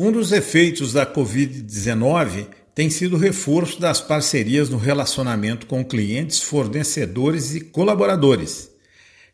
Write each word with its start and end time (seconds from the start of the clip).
Um 0.00 0.12
dos 0.12 0.30
efeitos 0.30 0.92
da 0.92 1.04
Covid-19 1.04 2.46
tem 2.72 2.88
sido 2.88 3.16
o 3.16 3.18
reforço 3.18 3.80
das 3.80 4.00
parcerias 4.00 4.68
no 4.68 4.78
relacionamento 4.78 5.66
com 5.66 5.84
clientes, 5.84 6.40
fornecedores 6.40 7.56
e 7.56 7.60
colaboradores. 7.62 8.70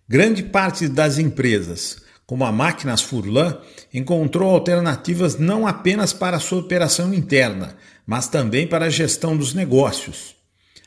Grande 0.08 0.42
parte 0.42 0.88
das 0.88 1.18
empresas, 1.18 1.98
como 2.24 2.46
a 2.46 2.50
Máquinas 2.50 3.02
Furlan, 3.02 3.58
encontrou 3.92 4.48
alternativas 4.48 5.36
não 5.36 5.66
apenas 5.66 6.14
para 6.14 6.40
sua 6.40 6.60
operação 6.60 7.12
interna, 7.12 7.76
mas 8.06 8.26
também 8.26 8.66
para 8.66 8.86
a 8.86 8.90
gestão 8.90 9.36
dos 9.36 9.52
negócios. 9.52 10.34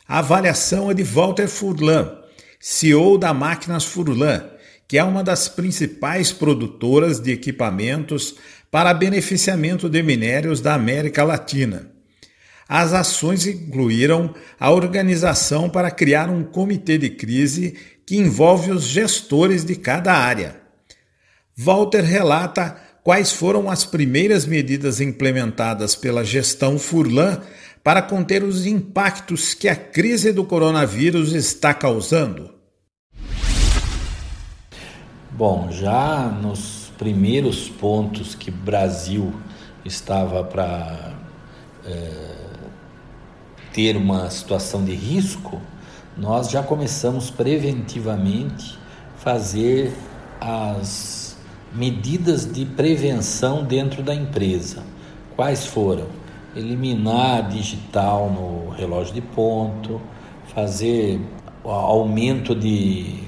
A 0.07 0.17
avaliação 0.17 0.89
é 0.89 0.95
de 0.95 1.03
Walter 1.03 1.47
Furlan, 1.47 2.17
CEO 2.59 3.15
da 3.15 3.31
Máquinas 3.31 3.85
Furlan, 3.85 4.43
que 4.87 4.97
é 4.97 5.03
uma 5.03 5.23
das 5.23 5.49
principais 5.49 6.31
produtoras 6.31 7.19
de 7.19 7.31
equipamentos 7.31 8.35
para 8.71 8.93
beneficiamento 8.93 9.89
de 9.89 10.03
minérios 10.03 10.61
da 10.61 10.73
América 10.73 11.23
Latina. 11.23 11.91
As 12.67 12.93
ações 12.93 13.47
incluíram 13.47 14.33
a 14.59 14.71
organização 14.71 15.69
para 15.69 15.89
criar 15.89 16.29
um 16.29 16.43
comitê 16.43 16.97
de 16.97 17.09
crise 17.09 17.77
que 18.05 18.17
envolve 18.17 18.71
os 18.71 18.83
gestores 18.83 19.63
de 19.63 19.75
cada 19.75 20.13
área. 20.13 20.59
Walter 21.55 22.03
relata 22.03 22.75
quais 23.03 23.31
foram 23.31 23.69
as 23.69 23.85
primeiras 23.85 24.45
medidas 24.45 24.99
implementadas 24.99 25.95
pela 25.95 26.25
gestão 26.25 26.77
Furlan 26.77 27.41
para 27.81 28.01
conter 28.01 28.43
os 28.43 28.65
impactos 28.65 29.53
que 29.53 29.69
a 29.69 29.75
crise 29.75 30.33
do 30.33 30.43
coronavírus 30.43 31.31
está 31.31 31.73
causando. 31.73 32.53
Bom, 35.31 35.69
já 35.71 36.27
nos 36.27 36.86
primeiros 36.97 37.69
pontos 37.69 38.35
que 38.35 38.49
o 38.49 38.53
Brasil 38.53 39.33
estava 39.85 40.43
para 40.43 41.13
é, 41.85 42.35
ter 43.73 43.95
uma 43.95 44.29
situação 44.29 44.83
de 44.83 44.93
risco, 44.93 45.61
nós 46.17 46.49
já 46.49 46.63
começamos 46.63 47.29
preventivamente 47.29 48.77
fazer 49.17 49.93
as 50.41 51.37
medidas 51.73 52.51
de 52.51 52.65
prevenção 52.65 53.63
dentro 53.63 54.01
da 54.01 54.15
empresa. 54.15 54.83
Quais 55.35 55.65
foram? 55.65 56.07
Eliminar 56.55 57.49
digital 57.49 58.31
no 58.31 58.71
relógio 58.71 59.13
de 59.13 59.21
ponto, 59.21 60.01
fazer 60.55 61.21
aumento 61.63 62.55
de 62.55 63.27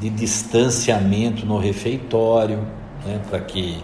de 0.00 0.10
distanciamento 0.10 1.46
no 1.46 1.58
refeitório, 1.58 2.66
né, 3.04 3.20
para 3.28 3.40
que 3.40 3.82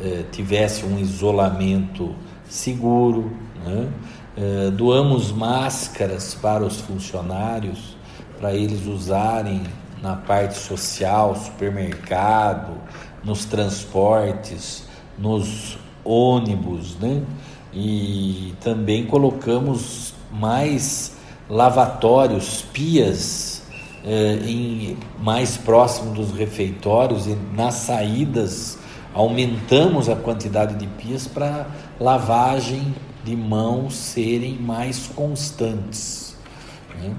eh, 0.00 0.24
tivesse 0.32 0.84
um 0.84 0.98
isolamento 0.98 2.14
seguro. 2.48 3.32
Né? 3.64 3.88
Eh, 4.36 4.70
doamos 4.70 5.30
máscaras 5.30 6.34
para 6.34 6.64
os 6.64 6.80
funcionários, 6.80 7.96
para 8.38 8.54
eles 8.54 8.86
usarem 8.86 9.62
na 10.02 10.16
parte 10.16 10.58
social, 10.58 11.34
supermercado, 11.36 12.74
nos 13.22 13.44
transportes, 13.44 14.86
nos 15.18 15.78
ônibus, 16.04 16.96
né? 16.98 17.22
E 17.72 18.54
também 18.60 19.06
colocamos 19.06 20.12
mais 20.30 21.16
lavatórios, 21.48 22.62
pias 22.72 23.53
eh, 24.04 24.38
em, 24.46 24.96
mais 25.18 25.56
próximo 25.56 26.12
dos 26.12 26.32
refeitórios 26.32 27.26
e 27.26 27.36
nas 27.56 27.74
saídas 27.74 28.78
aumentamos 29.14 30.08
a 30.08 30.16
quantidade 30.16 30.74
de 30.74 30.86
pias 30.86 31.26
para 31.26 31.66
lavagem 31.98 32.94
de 33.24 33.34
mãos 33.34 33.94
serem 33.94 34.54
mais 34.56 35.06
constantes. 35.06 36.36
Né? 37.00 37.14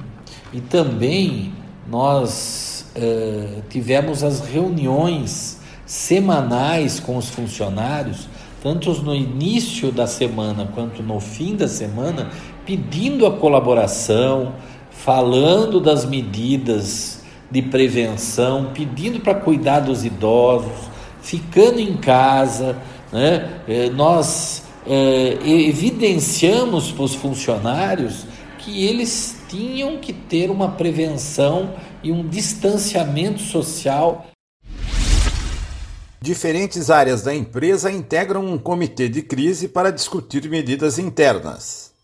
E 0.53 0.61
também 0.61 1.53
nós 1.87 2.85
eh, 2.95 3.61
tivemos 3.69 4.23
as 4.23 4.41
reuniões 4.41 5.59
semanais 5.85 6.99
com 6.99 7.17
os 7.17 7.29
funcionários, 7.29 8.27
tanto 8.61 8.91
no 9.03 9.15
início 9.15 9.91
da 9.91 10.07
semana 10.07 10.67
quanto 10.73 11.03
no 11.03 11.19
fim 11.19 11.55
da 11.55 11.67
semana, 11.67 12.29
pedindo 12.65 13.25
a 13.25 13.37
colaboração, 13.37 14.53
falando 14.97 15.79
das 15.79 16.05
medidas 16.05 17.23
de 17.49 17.61
prevenção, 17.61 18.71
pedindo 18.73 19.19
para 19.19 19.35
cuidar 19.35 19.81
dos 19.81 20.03
idosos, 20.03 20.89
ficando 21.21 21.79
em 21.79 21.97
casa. 21.97 22.77
Né? 23.11 23.61
É, 23.67 23.89
nós 23.89 24.63
é, 24.85 25.37
evidenciamos 25.43 26.91
para 26.91 27.03
os 27.03 27.15
funcionários 27.15 28.25
que 28.59 28.85
eles 28.85 29.37
tinham 29.47 29.97
que 29.97 30.11
ter 30.11 30.49
uma 30.49 30.71
prevenção 30.71 31.75
e 32.03 32.11
um 32.11 32.27
distanciamento 32.27 33.41
social. 33.41 34.25
Diferentes 36.19 36.89
áreas 36.89 37.21
da 37.21 37.35
empresa 37.35 37.91
integram 37.91 38.43
um 38.43 38.57
comitê 38.57 39.07
de 39.07 39.21
crise 39.21 39.67
para 39.67 39.91
discutir 39.91 40.49
medidas 40.49 40.97
internas. 40.97 41.94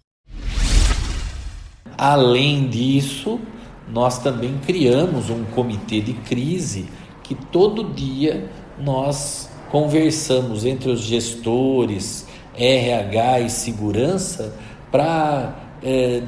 Além 2.01 2.67
disso, 2.67 3.39
nós 3.87 4.17
também 4.17 4.57
criamos 4.65 5.29
um 5.29 5.43
comitê 5.43 6.01
de 6.01 6.13
crise 6.13 6.87
que 7.21 7.35
todo 7.35 7.93
dia 7.93 8.49
nós 8.79 9.47
conversamos 9.69 10.65
entre 10.65 10.89
os 10.89 11.01
gestores, 11.01 12.25
RH 12.57 13.41
e 13.41 13.49
segurança 13.51 14.51
para 14.91 15.53
é, 15.83 16.23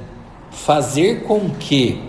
fazer 0.51 1.23
com 1.23 1.49
que 1.49 1.99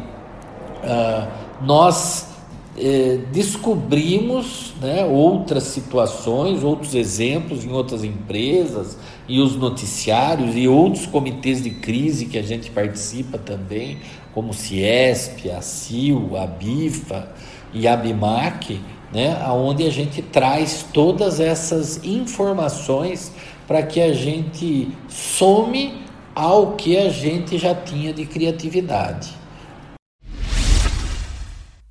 uh, 0.82 1.26
nós 1.64 2.33
é, 2.76 3.20
descobrimos 3.32 4.74
né, 4.80 5.04
outras 5.04 5.64
situações, 5.64 6.64
outros 6.64 6.94
exemplos 6.94 7.64
em 7.64 7.70
outras 7.70 8.02
empresas 8.02 8.98
e 9.28 9.40
os 9.40 9.56
noticiários 9.56 10.56
e 10.56 10.66
outros 10.66 11.06
comitês 11.06 11.62
de 11.62 11.70
crise 11.70 12.26
que 12.26 12.38
a 12.38 12.42
gente 12.42 12.70
participa 12.70 13.38
também, 13.38 13.98
como 14.32 14.50
o 14.50 14.54
Ciesp, 14.54 15.50
a 15.50 15.60
CIL, 15.60 16.36
a 16.36 16.46
BIFA 16.46 17.28
e 17.72 17.86
a 17.86 17.96
BIMAC, 17.96 18.80
né, 19.12 19.36
onde 19.48 19.86
a 19.86 19.90
gente 19.90 20.20
traz 20.20 20.84
todas 20.92 21.38
essas 21.38 22.04
informações 22.04 23.32
para 23.68 23.82
que 23.82 24.00
a 24.00 24.12
gente 24.12 24.88
some 25.08 26.02
ao 26.34 26.72
que 26.72 26.96
a 26.96 27.08
gente 27.08 27.56
já 27.56 27.74
tinha 27.74 28.12
de 28.12 28.26
criatividade. 28.26 29.43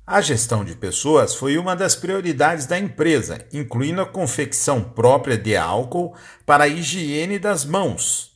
A 0.06 0.20
gestão 0.20 0.62
de 0.62 0.76
pessoas 0.76 1.34
foi 1.34 1.56
uma 1.56 1.74
das 1.74 1.96
prioridades 1.96 2.66
da 2.66 2.78
empresa, 2.78 3.46
incluindo 3.50 4.02
a 4.02 4.06
confecção 4.06 4.82
própria 4.82 5.38
de 5.38 5.56
álcool 5.56 6.12
para 6.44 6.64
a 6.64 6.68
higiene 6.68 7.38
das 7.38 7.64
mãos. 7.64 8.32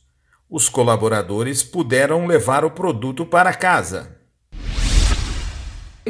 Os 0.49 0.67
colaboradores 0.67 1.61
puderam 1.61 2.25
levar 2.25 2.65
o 2.65 2.71
produto 2.71 3.23
para 3.23 3.53
casa. 3.53 4.17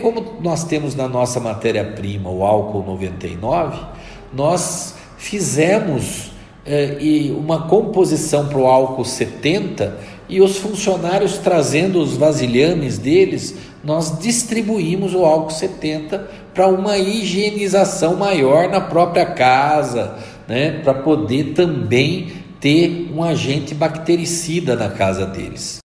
Como 0.01 0.37
nós 0.39 0.63
temos 0.63 0.95
na 0.95 1.09
nossa 1.09 1.41
matéria-prima 1.41 2.29
o 2.29 2.45
álcool 2.45 2.85
99, 2.85 3.85
nós 4.31 4.95
fizemos 5.17 6.31
eh, 6.65 7.33
uma 7.35 7.67
composição 7.67 8.47
para 8.47 8.59
o 8.59 8.65
álcool 8.65 9.03
70 9.03 9.99
e 10.29 10.39
os 10.39 10.57
funcionários 10.57 11.39
trazendo 11.39 11.99
os 11.99 12.15
vasilhames 12.15 12.97
deles 12.97 13.57
nós 13.83 14.19
distribuímos 14.19 15.13
o 15.13 15.25
álcool 15.25 15.51
70 15.51 16.29
para 16.53 16.67
uma 16.67 16.97
higienização 16.97 18.15
maior 18.15 18.69
na 18.69 18.81
própria 18.81 19.25
casa, 19.25 20.17
né, 20.47 20.81
para 20.81 20.93
poder 20.93 21.53
também 21.53 22.33
ter 22.59 23.09
um 23.13 23.23
agente 23.23 23.73
bactericida 23.73 24.75
na 24.75 24.89
casa 24.89 25.25
deles. 25.25 25.79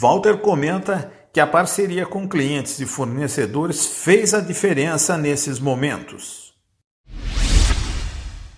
Walter 0.00 0.38
comenta 0.38 1.10
que 1.32 1.40
a 1.40 1.46
parceria 1.46 2.04
com 2.04 2.28
clientes 2.28 2.78
e 2.78 2.86
fornecedores 2.86 3.86
fez 3.86 4.34
a 4.34 4.40
diferença 4.40 5.16
nesses 5.16 5.58
momentos. 5.58 6.52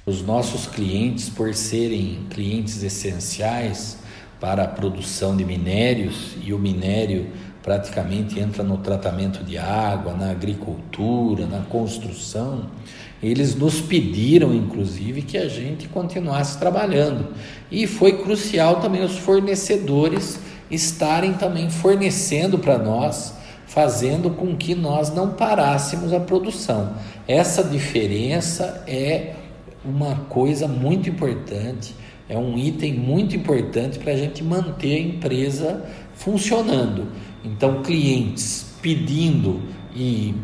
Os 0.04 0.22
nossos 0.22 0.66
clientes, 0.66 1.28
por 1.28 1.54
serem 1.54 2.26
clientes 2.30 2.82
essenciais, 2.82 3.98
para 4.40 4.64
a 4.64 4.68
produção 4.68 5.36
de 5.36 5.44
minérios 5.44 6.36
e 6.42 6.52
o 6.52 6.58
minério 6.58 7.26
praticamente 7.62 8.38
entra 8.38 8.62
no 8.62 8.78
tratamento 8.78 9.42
de 9.42 9.58
água, 9.58 10.14
na 10.14 10.30
agricultura, 10.30 11.46
na 11.46 11.62
construção. 11.62 12.66
Eles 13.20 13.56
nos 13.56 13.80
pediram, 13.80 14.54
inclusive, 14.54 15.22
que 15.22 15.36
a 15.36 15.48
gente 15.48 15.88
continuasse 15.88 16.58
trabalhando. 16.58 17.34
E 17.70 17.86
foi 17.86 18.18
crucial 18.22 18.76
também 18.76 19.02
os 19.02 19.18
fornecedores 19.18 20.38
estarem 20.70 21.32
também 21.34 21.68
fornecendo 21.68 22.58
para 22.58 22.78
nós, 22.78 23.34
fazendo 23.66 24.30
com 24.30 24.56
que 24.56 24.74
nós 24.74 25.12
não 25.12 25.30
parássemos 25.30 26.12
a 26.12 26.20
produção. 26.20 26.94
Essa 27.26 27.64
diferença 27.64 28.84
é 28.86 29.34
uma 29.84 30.16
coisa 30.28 30.68
muito 30.68 31.08
importante, 31.08 31.94
é 32.28 32.36
um 32.36 32.58
item 32.58 32.94
muito 32.94 33.36
importante 33.36 33.98
para 33.98 34.12
a 34.12 34.16
gente 34.16 34.42
manter 34.42 34.96
a 34.96 35.00
empresa 35.00 35.84
funcionando. 36.14 37.08
Então, 37.44 37.82
clientes 37.82 38.66
pedindo 38.82 39.60
e, 39.94 40.34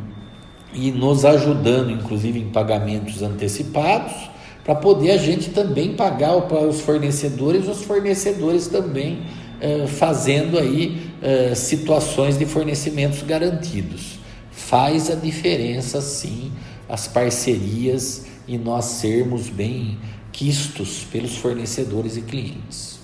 e 0.72 0.90
nos 0.92 1.24
ajudando, 1.24 1.90
inclusive 1.90 2.38
em 2.38 2.50
pagamentos 2.50 3.22
antecipados, 3.22 4.30
para 4.64 4.76
poder 4.76 5.10
a 5.10 5.16
gente 5.16 5.50
também 5.50 5.94
pagar 5.94 6.40
para 6.42 6.60
os 6.60 6.80
fornecedores, 6.80 7.66
os 7.66 7.82
fornecedores 7.82 8.68
também 8.68 9.22
eh, 9.60 9.86
fazendo 9.88 10.58
aí 10.58 11.10
eh, 11.20 11.54
situações 11.56 12.38
de 12.38 12.46
fornecimentos 12.46 13.22
garantidos. 13.22 14.20
Faz 14.52 15.10
a 15.10 15.16
diferença 15.16 16.00
sim 16.00 16.52
as 16.88 17.08
parcerias 17.08 18.26
e 18.46 18.56
nós 18.58 18.84
sermos 18.84 19.48
bem 19.48 19.98
quistos 20.32 21.04
pelos 21.04 21.36
fornecedores 21.36 22.16
e 22.16 22.22
clientes. 22.22 22.98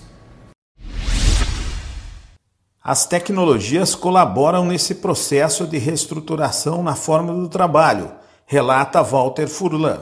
As 2.83 3.05
tecnologias 3.05 3.93
colaboram 3.93 4.65
nesse 4.65 4.95
processo 4.95 5.67
de 5.67 5.77
reestruturação 5.77 6.81
na 6.81 6.95
forma 6.95 7.33
do 7.33 7.47
trabalho, 7.47 8.11
relata 8.47 9.03
Walter 9.03 9.47
Furlan. 9.47 9.99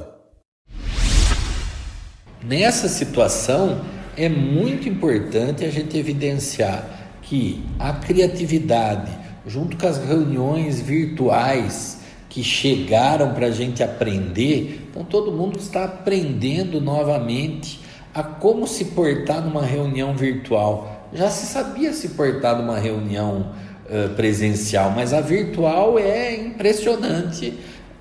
Nessa 2.41 2.87
situação, 2.87 3.81
é 4.15 4.29
muito 4.29 4.87
importante 4.87 5.65
a 5.65 5.69
gente 5.69 5.97
evidenciar 5.97 6.87
que 7.21 7.63
a 7.77 7.91
criatividade, 7.93 9.11
junto 9.45 9.75
com 9.75 9.85
as 9.85 9.97
reuniões 9.97 10.79
virtuais 10.79 11.99
que 12.29 12.43
chegaram 12.43 13.33
para 13.33 13.47
a 13.47 13.51
gente 13.51 13.81
aprender, 13.81 14.87
então 14.89 15.03
todo 15.03 15.31
mundo 15.31 15.57
está 15.57 15.85
aprendendo 15.85 16.81
novamente 16.81 17.79
a 18.13 18.23
como 18.23 18.67
se 18.67 18.85
portar 18.85 19.43
numa 19.43 19.63
reunião 19.63 20.15
virtual. 20.15 21.09
Já 21.13 21.29
se 21.29 21.45
sabia 21.45 21.93
se 21.93 22.09
portar 22.09 22.57
numa 22.57 22.77
reunião 22.77 23.53
uh, 23.85 24.09
presencial, 24.15 24.91
mas 24.91 25.13
a 25.13 25.21
virtual 25.21 25.97
é 25.97 26.35
impressionante 26.35 27.53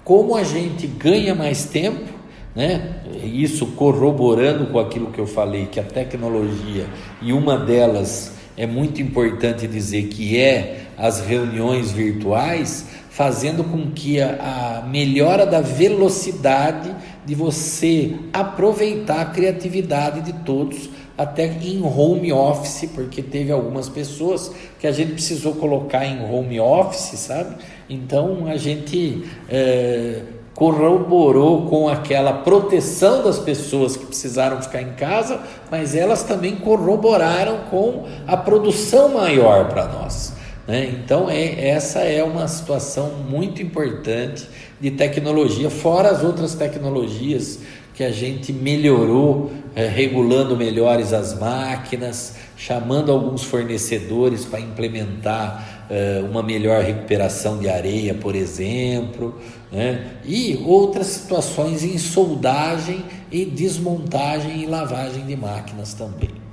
como 0.02 0.36
a 0.36 0.42
gente 0.42 0.86
ganha 0.86 1.34
mais 1.34 1.66
tempo 1.66 2.16
né? 2.56 3.02
Isso 3.22 3.66
corroborando 3.66 4.68
com 4.68 4.78
aquilo 4.78 5.12
que 5.12 5.18
eu 5.18 5.26
falei, 5.26 5.66
que 5.66 5.78
a 5.78 5.82
tecnologia, 5.82 6.86
e 7.20 7.30
uma 7.34 7.58
delas 7.58 8.32
é 8.56 8.66
muito 8.66 9.02
importante 9.02 9.66
dizer 9.66 10.04
que 10.04 10.40
é 10.40 10.86
as 10.96 11.20
reuniões 11.20 11.92
virtuais, 11.92 12.86
fazendo 13.16 13.64
com 13.64 13.92
que 13.92 14.20
a, 14.20 14.82
a 14.82 14.86
melhora 14.86 15.46
da 15.46 15.62
velocidade 15.62 16.94
de 17.24 17.34
você 17.34 18.14
aproveitar 18.30 19.22
a 19.22 19.24
criatividade 19.24 20.20
de 20.20 20.34
todos 20.34 20.90
até 21.16 21.46
em 21.46 21.82
home 21.82 22.30
office, 22.30 22.90
porque 22.94 23.22
teve 23.22 23.50
algumas 23.50 23.88
pessoas 23.88 24.52
que 24.78 24.86
a 24.86 24.92
gente 24.92 25.12
precisou 25.12 25.54
colocar 25.54 26.04
em 26.04 26.30
home 26.30 26.60
office, 26.60 27.18
sabe? 27.18 27.56
Então 27.88 28.46
a 28.48 28.58
gente 28.58 29.24
é, 29.48 30.20
corroborou 30.54 31.64
com 31.70 31.88
aquela 31.88 32.34
proteção 32.34 33.24
das 33.24 33.38
pessoas 33.38 33.96
que 33.96 34.04
precisaram 34.04 34.60
ficar 34.60 34.82
em 34.82 34.92
casa, 34.92 35.40
mas 35.70 35.94
elas 35.94 36.22
também 36.22 36.56
corroboraram 36.56 37.60
com 37.70 38.04
a 38.26 38.36
produção 38.36 39.14
maior 39.14 39.68
para 39.68 39.86
nós. 39.86 40.35
Né? 40.66 40.86
Então, 40.98 41.30
é, 41.30 41.68
essa 41.68 42.00
é 42.00 42.22
uma 42.22 42.48
situação 42.48 43.10
muito 43.28 43.62
importante 43.62 44.46
de 44.80 44.90
tecnologia, 44.90 45.70
fora 45.70 46.10
as 46.10 46.22
outras 46.22 46.54
tecnologias 46.54 47.60
que 47.94 48.04
a 48.04 48.10
gente 48.10 48.52
melhorou, 48.52 49.50
é, 49.74 49.86
regulando 49.86 50.54
melhores 50.54 51.14
as 51.14 51.38
máquinas, 51.38 52.34
chamando 52.54 53.10
alguns 53.10 53.42
fornecedores 53.42 54.44
para 54.44 54.60
implementar 54.60 55.86
é, 55.88 56.22
uma 56.28 56.42
melhor 56.42 56.82
recuperação 56.82 57.58
de 57.58 57.70
areia, 57.70 58.12
por 58.12 58.34
exemplo, 58.34 59.40
né? 59.72 60.18
e 60.26 60.62
outras 60.66 61.06
situações 61.06 61.84
em 61.84 61.96
soldagem 61.96 63.02
e 63.30 63.46
desmontagem 63.46 64.62
e 64.62 64.66
lavagem 64.66 65.24
de 65.24 65.36
máquinas 65.36 65.94
também. 65.94 66.45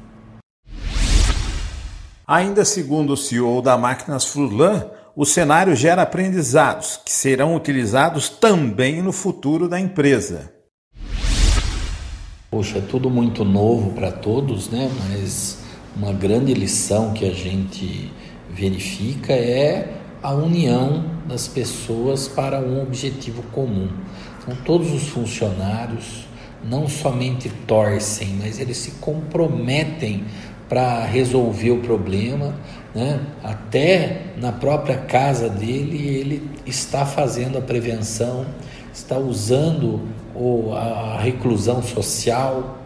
Ainda 2.25 2.63
segundo 2.63 3.13
o 3.13 3.17
CEO 3.17 3.61
da 3.61 3.77
Máquinas 3.77 4.23
Furlan, 4.23 4.85
o 5.13 5.25
cenário 5.25 5.75
gera 5.75 6.03
aprendizados 6.03 6.97
que 7.03 7.11
serão 7.11 7.53
utilizados 7.53 8.29
também 8.29 9.01
no 9.01 9.11
futuro 9.11 9.67
da 9.67 9.77
empresa. 9.77 10.53
Poxa, 12.49 12.77
é 12.77 12.81
tudo 12.81 13.09
muito 13.09 13.43
novo 13.43 13.91
para 13.91 14.09
todos, 14.09 14.69
né? 14.69 14.89
Mas 15.09 15.57
uma 15.97 16.13
grande 16.13 16.53
lição 16.53 17.11
que 17.11 17.25
a 17.25 17.33
gente 17.33 18.09
verifica 18.49 19.33
é 19.33 19.93
a 20.21 20.33
união 20.33 21.03
das 21.27 21.49
pessoas 21.49 22.29
para 22.29 22.57
um 22.61 22.81
objetivo 22.81 23.43
comum. 23.51 23.89
Então, 24.41 24.55
todos 24.63 24.93
os 24.93 25.09
funcionários 25.09 26.25
não 26.63 26.87
somente 26.87 27.49
torcem, 27.67 28.29
mas 28.39 28.59
eles 28.59 28.77
se 28.77 28.91
comprometem 28.91 30.23
para 30.67 31.03
resolver 31.05 31.71
o 31.71 31.79
problema, 31.79 32.53
né? 32.95 33.19
até 33.43 34.21
na 34.37 34.51
própria 34.51 34.97
casa 34.97 35.49
dele, 35.49 36.07
ele 36.07 36.49
está 36.65 37.05
fazendo 37.05 37.57
a 37.57 37.61
prevenção, 37.61 38.45
está 38.93 39.17
usando 39.17 40.01
o, 40.35 40.73
a 40.73 41.19
reclusão 41.19 41.81
social, 41.81 42.79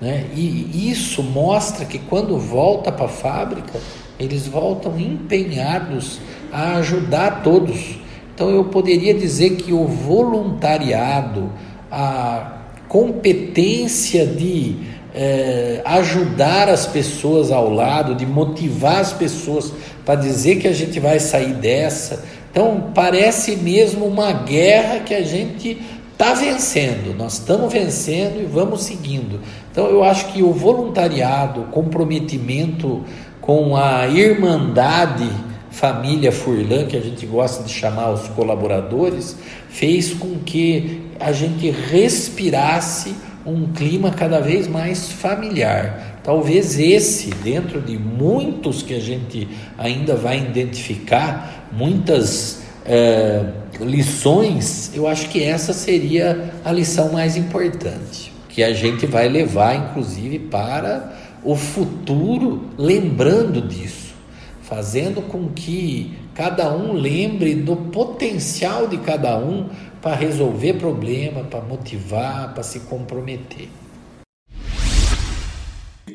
né? 0.00 0.26
e 0.34 0.90
isso 0.90 1.22
mostra 1.22 1.84
que 1.84 1.98
quando 1.98 2.38
volta 2.38 2.92
para 2.92 3.06
a 3.06 3.08
fábrica, 3.08 3.80
eles 4.18 4.46
voltam 4.46 4.98
empenhados 4.98 6.20
a 6.52 6.76
ajudar 6.76 7.42
todos. 7.42 7.98
Então 8.34 8.50
eu 8.50 8.64
poderia 8.64 9.14
dizer 9.14 9.56
que 9.56 9.72
o 9.72 9.86
voluntariado, 9.86 11.50
a 11.90 12.58
competência 12.88 14.26
de 14.26 14.76
eh, 15.14 15.80
ajudar 15.84 16.68
as 16.68 16.86
pessoas 16.86 17.52
ao 17.52 17.70
lado, 17.70 18.14
de 18.14 18.26
motivar 18.26 19.00
as 19.00 19.12
pessoas 19.12 19.72
para 20.04 20.16
dizer 20.16 20.56
que 20.56 20.66
a 20.66 20.72
gente 20.72 20.98
vai 20.98 21.20
sair 21.20 21.54
dessa. 21.54 22.24
Então 22.50 22.90
parece 22.94 23.56
mesmo 23.56 24.06
uma 24.06 24.32
guerra 24.32 25.00
que 25.00 25.14
a 25.14 25.22
gente 25.22 25.80
está 26.12 26.34
vencendo, 26.34 27.14
nós 27.16 27.34
estamos 27.34 27.72
vencendo 27.72 28.40
e 28.40 28.44
vamos 28.44 28.82
seguindo. 28.82 29.40
Então 29.70 29.86
eu 29.86 30.02
acho 30.02 30.32
que 30.32 30.42
o 30.42 30.52
voluntariado, 30.52 31.62
o 31.62 31.64
comprometimento 31.66 33.04
com 33.40 33.76
a 33.76 34.06
irmandade 34.08 35.28
família 35.74 36.30
Furlan, 36.30 36.86
que 36.86 36.96
a 36.96 37.00
gente 37.00 37.26
gosta 37.26 37.64
de 37.64 37.72
chamar 37.72 38.10
os 38.10 38.28
colaboradores, 38.28 39.36
fez 39.68 40.14
com 40.14 40.38
que 40.38 41.02
a 41.18 41.32
gente 41.32 41.68
respirasse 41.68 43.14
um 43.46 43.72
clima 43.72 44.10
cada 44.10 44.40
vez 44.40 44.66
mais 44.66 45.10
familiar. 45.10 46.20
Talvez 46.22 46.78
esse, 46.78 47.30
dentro 47.30 47.80
de 47.80 47.98
muitos 47.98 48.82
que 48.82 48.94
a 48.94 49.00
gente 49.00 49.48
ainda 49.76 50.14
vai 50.16 50.38
identificar, 50.38 51.68
muitas 51.72 52.62
é, 52.86 53.44
lições, 53.80 54.90
eu 54.94 55.06
acho 55.06 55.28
que 55.28 55.42
essa 55.42 55.72
seria 55.72 56.52
a 56.64 56.72
lição 56.72 57.12
mais 57.12 57.36
importante, 57.36 58.32
que 58.48 58.62
a 58.62 58.72
gente 58.72 59.06
vai 59.06 59.28
levar, 59.28 59.74
inclusive, 59.74 60.38
para 60.38 61.12
o 61.42 61.54
futuro, 61.54 62.70
lembrando 62.78 63.60
disso, 63.60 64.14
fazendo 64.62 65.20
com 65.20 65.48
que 65.48 66.16
cada 66.34 66.74
um 66.74 66.92
lembre 66.92 67.54
do 67.54 67.76
potencial 67.76 68.88
de 68.88 68.98
cada 68.98 69.38
um 69.38 69.68
para 70.02 70.16
resolver 70.16 70.74
problema, 70.74 71.44
para 71.44 71.60
motivar, 71.60 72.52
para 72.52 72.62
se 72.62 72.80
comprometer. 72.80 73.68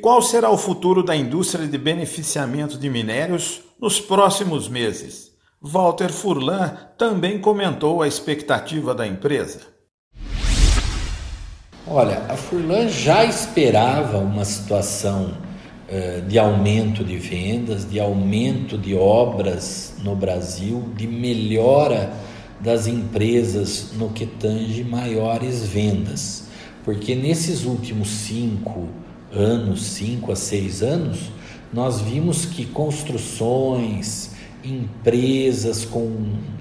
Qual 0.01 0.21
será 0.21 0.49
o 0.49 0.57
futuro 0.57 1.03
da 1.03 1.15
indústria 1.15 1.67
de 1.67 1.77
beneficiamento 1.77 2.77
de 2.77 2.89
minérios 2.89 3.61
nos 3.79 3.99
próximos 3.99 4.69
meses? 4.69 5.31
Walter 5.61 6.11
Furlan 6.11 6.77
também 6.97 7.39
comentou 7.39 8.01
a 8.01 8.07
expectativa 8.07 8.95
da 8.95 9.05
empresa. 9.05 9.59
Olha, 11.85 12.23
a 12.29 12.37
Furlan 12.37 12.87
já 12.87 13.25
esperava 13.25 14.19
uma 14.19 14.45
situação 14.45 15.48
de 16.27 16.37
aumento 16.37 17.03
de 17.03 17.17
vendas, 17.17 17.89
de 17.89 17.99
aumento 17.99 18.77
de 18.77 18.93
obras 18.93 19.95
no 20.03 20.15
Brasil, 20.15 20.83
de 20.95 21.07
melhora 21.07 22.13
das 22.59 22.87
empresas 22.87 23.91
no 23.97 24.09
que 24.09 24.25
tange 24.25 24.83
maiores 24.83 25.65
vendas. 25.65 26.43
Porque 26.83 27.15
nesses 27.15 27.65
últimos 27.65 28.07
cinco 28.09 28.87
anos, 29.33 29.83
cinco 29.83 30.31
a 30.31 30.35
seis 30.35 30.83
anos, 30.83 31.31
nós 31.73 32.01
vimos 32.01 32.45
que 32.45 32.65
construções 32.65 34.31
empresas 34.63 35.85
com 35.85 36.11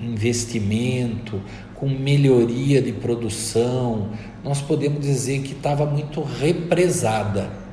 investimento, 0.00 1.40
com 1.75 1.88
melhoria 1.88 2.80
de 2.80 2.92
produção, 2.92 4.08
nós 4.44 4.61
podemos 4.61 5.00
dizer 5.00 5.42
que 5.42 5.52
estava 5.52 5.87
muito 5.87 6.23
represada. 6.23 7.67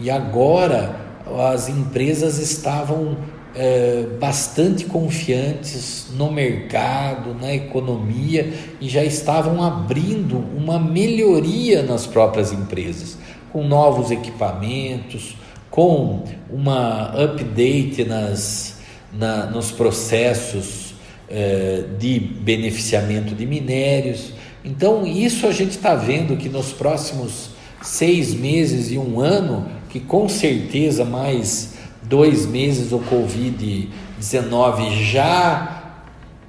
E 0.00 0.10
agora 0.10 0.94
as 1.52 1.68
empresas 1.68 2.38
estavam 2.38 3.16
é, 3.54 4.06
bastante 4.20 4.84
confiantes 4.84 6.06
no 6.16 6.30
mercado, 6.30 7.34
na 7.34 7.52
economia 7.54 8.52
e 8.80 8.88
já 8.88 9.04
estavam 9.04 9.62
abrindo 9.62 10.38
uma 10.56 10.78
melhoria 10.78 11.82
nas 11.82 12.06
próprias 12.06 12.52
empresas, 12.52 13.18
com 13.52 13.66
novos 13.66 14.10
equipamentos, 14.10 15.36
com 15.70 16.24
uma 16.50 17.12
update 17.14 18.04
nas, 18.04 18.78
na, 19.12 19.46
nos 19.46 19.70
processos 19.70 20.94
é, 21.28 21.84
de 21.98 22.18
beneficiamento 22.18 23.34
de 23.34 23.44
minérios. 23.44 24.32
Então, 24.64 25.06
isso 25.06 25.46
a 25.46 25.52
gente 25.52 25.70
está 25.70 25.94
vendo 25.94 26.36
que 26.36 26.48
nos 26.48 26.72
próximos 26.72 27.50
seis 27.82 28.34
meses 28.34 28.90
e 28.90 28.98
um 28.98 29.20
ano, 29.20 29.66
que 29.88 30.00
com 30.00 30.28
certeza 30.28 31.04
mais 31.04 31.74
dois 32.02 32.46
meses 32.46 32.92
o 32.92 33.00
Covid-19 33.00 35.02
já, 35.02 35.82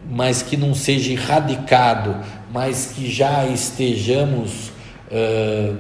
mas 0.10 0.42
que 0.42 0.58
não 0.58 0.74
seja 0.74 1.14
erradicado, 1.14 2.16
mas 2.52 2.94
que 2.96 3.10
já 3.10 3.46
estejamos 3.46 4.72
uh, 5.12 5.78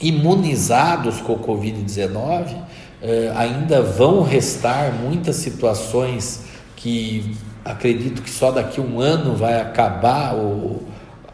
imunizados 0.00 1.20
com 1.20 1.34
o 1.34 1.38
Covid-19, 1.38 2.54
uh, 2.54 2.58
ainda 3.36 3.82
vão 3.82 4.22
restar 4.22 4.92
muitas 4.92 5.36
situações 5.36 6.44
que 6.76 7.36
acredito 7.64 8.22
que 8.22 8.30
só 8.30 8.50
daqui 8.50 8.80
um 8.80 9.00
ano 9.00 9.34
vai 9.34 9.60
acabar 9.60 10.34
o, 10.34 10.82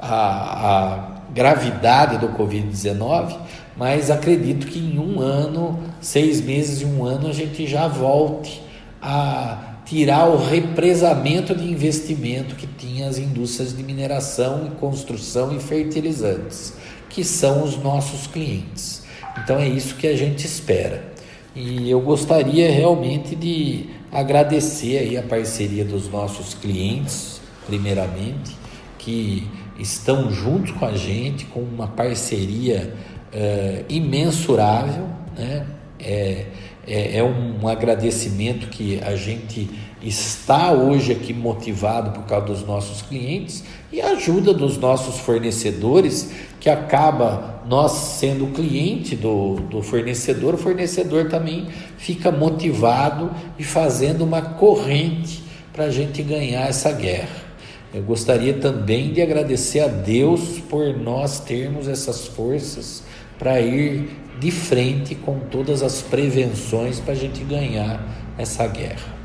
a, 0.01 0.69
a 0.69 1.11
gravidade 1.33 2.19
do 2.19 2.29
Covid-19, 2.29 3.37
mas 3.77 4.11
acredito 4.11 4.67
que 4.67 4.79
em 4.79 4.99
um 4.99 5.21
ano, 5.21 5.79
seis 6.01 6.41
meses 6.41 6.83
e 6.83 6.85
um 6.85 7.05
ano, 7.05 7.29
a 7.29 7.33
gente 7.33 7.67
já 7.67 7.89
volte 7.89 8.63
a 9.01 9.71
tirar 9.85 10.29
o 10.29 10.37
represamento 10.37 11.55
de 11.55 11.65
investimento 11.69 12.55
que 12.55 12.67
tinha 12.67 13.09
as 13.09 13.19
indústrias 13.19 13.77
de 13.77 13.83
mineração 13.83 14.67
e 14.67 14.71
construção 14.79 15.57
e 15.57 15.61
fertilizantes, 15.61 16.75
que 17.09 17.25
são 17.25 17.65
os 17.65 17.77
nossos 17.77 18.27
clientes. 18.27 19.03
Então 19.43 19.59
é 19.59 19.69
isso 19.69 19.97
que 19.97 20.07
a 20.07 20.17
gente 20.17 20.47
espera. 20.47 21.11
E 21.55 21.91
eu 21.91 22.01
gostaria 22.01 22.71
realmente 22.71 23.35
de 23.35 23.89
agradecer 24.13 24.99
aí 24.99 25.17
a 25.17 25.23
parceria 25.23 25.85
dos 25.85 26.09
nossos 26.09 26.55
clientes, 26.55 27.41
primeiramente, 27.67 28.57
que 28.99 29.49
estão 29.79 30.31
juntos 30.31 30.73
com 30.73 30.85
a 30.85 30.93
gente, 30.93 31.47
com 31.47 31.61
uma 31.61 31.89
parceria 31.89 32.95
é, 33.33 33.85
imensurável, 33.89 35.07
né? 35.37 35.67
É, 35.99 36.47
é, 36.87 37.19
é, 37.19 37.23
um 37.23 37.69
agradecimento 37.69 38.69
que 38.69 39.01
a 39.03 39.15
gente 39.15 39.69
está 40.03 40.73
hoje 40.73 41.13
aqui 41.13 41.33
motivado 41.33 42.11
por 42.11 42.25
causa 42.25 42.47
dos 42.47 42.67
nossos 42.67 43.03
clientes 43.03 43.63
e 43.93 44.01
ajuda 44.01 44.55
dos 44.55 44.79
nossos 44.79 45.19
fornecedores, 45.21 46.33
que 46.59 46.71
acaba 46.71 47.63
nós 47.69 47.93
sendo 47.93 48.53
cliente 48.53 49.15
do, 49.15 49.57
do 49.57 49.83
fornecedor, 49.83 50.55
o 50.55 50.59
fornecedor 50.59 51.29
também 51.29 51.69
fica 51.99 52.33
motivado 52.33 53.31
e 53.59 53.63
fazendo 53.63 54.25
uma 54.25 54.43
corrente 54.43 55.45
para 55.73 55.85
a 55.85 55.91
gente 55.91 56.23
ganhar 56.23 56.69
essa 56.69 56.91
guerra. 56.93 57.50
Eu 57.93 58.03
gostaria 58.03 58.55
também 58.55 59.13
de 59.13 59.21
agradecer 59.21 59.81
a 59.81 59.89
Deus 59.89 60.61
por 60.69 60.97
nós 60.97 61.41
termos 61.41 61.89
essas 61.89 62.27
forças 62.27 63.03
para 63.39 63.61
ir 63.61 64.09
de 64.39 64.51
frente 64.51 65.15
com 65.15 65.41
todas 65.41 65.83
as 65.83 66.01
prevenções 66.01 67.01
para 67.01 67.13
a 67.13 67.17
gente 67.17 67.43
ganhar 67.43 68.01
essa 68.39 68.67
guerra. 68.67 69.20